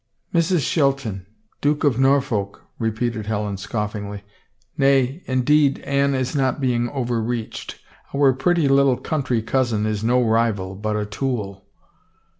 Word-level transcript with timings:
"Mrs. 0.33 0.61
Shelton— 0.61 1.27
Duke 1.61 1.83
of 1.83 1.99
Norfolk!" 1.99 2.63
repeated 2.89 3.27
Helen 3.27 3.57
scoiBngly." 3.57 4.23
Nay, 4.79 5.21
indeed 5.27 5.77
Anne 5.81 6.15
is 6.15 6.35
not 6.35 6.59
being 6.59 6.89
overreached. 6.89 7.79
Our 8.11 8.33
pretty 8.33 8.67
little 8.67 8.97
country 8.97 9.43
cousin 9.43 9.85
is 9.85 10.03
no 10.03 10.19
rival, 10.23 10.73
but 10.73 10.95
a 10.95 11.05
tool." 11.05 11.67